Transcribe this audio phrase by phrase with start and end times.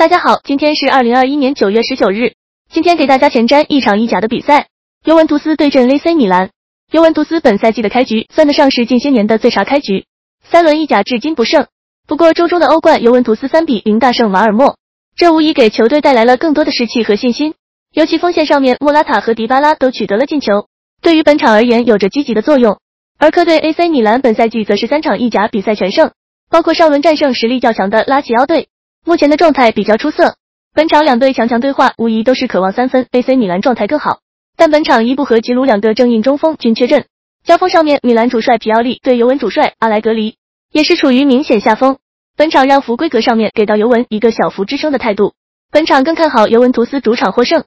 [0.00, 2.32] 大家好，今天是二零二一年九月十九日。
[2.72, 4.68] 今天给大家前瞻一场意甲的比赛，
[5.04, 6.48] 尤文图斯对阵 AC 米兰。
[6.90, 10.06] 尤文图斯本赛季的开局算得上是近些年的最差开局，
[10.42, 11.66] 三轮意甲至今不胜。
[12.08, 14.78] 不过周中的欧冠，尤文图斯三比零大胜瓦尔默，
[15.16, 17.52] 这无疑给球队带来了更多的士气和信心。
[17.92, 20.66] 尤其锋线上面，莫拉塔和迪巴拉都取得了进球，
[21.02, 22.78] 对于本场而言有着积极的作用。
[23.18, 26.12] 而客队 AC 米兰本赛季则是三场意甲比赛全胜，
[26.48, 28.68] 包括上轮战胜实力较强的拉齐奥队。
[29.04, 30.36] 目前的状态比较出色，
[30.74, 33.06] 本场两队强强对话，无疑都是渴望三分。
[33.10, 34.20] AC 米兰状态更好，
[34.58, 37.06] 但本场伊布和吉鲁两个正印中锋均缺阵，
[37.42, 40.36] 交锋上面，米兰主帅皮奥利对尤文主帅阿莱格里
[40.70, 41.96] 也是处于明显下风。
[42.36, 45.32] 本场让福规格上面给到尤文一个小幅支撑的态度，
[45.70, 47.64] 本场更看好尤文图斯主场获胜。